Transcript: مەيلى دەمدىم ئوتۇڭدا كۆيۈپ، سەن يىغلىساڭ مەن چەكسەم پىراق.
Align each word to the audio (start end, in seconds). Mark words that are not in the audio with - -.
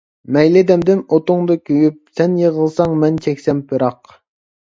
مەيلى 0.35 0.61
دەمدىم 0.69 1.03
ئوتۇڭدا 1.17 1.57
كۆيۈپ، 1.69 1.99
سەن 2.21 2.39
يىغلىساڭ 2.45 2.97
مەن 3.05 3.21
چەكسەم 3.27 3.61
پىراق. 3.71 4.17